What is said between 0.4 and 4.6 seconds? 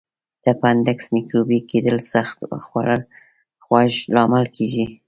د اپنډکس میکروبي کېدل سخت خوږ لامل